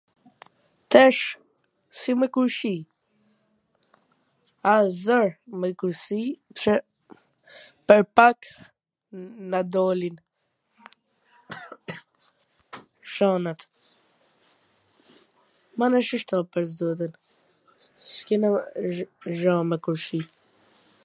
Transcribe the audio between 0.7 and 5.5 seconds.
Tash si me kursy? A zor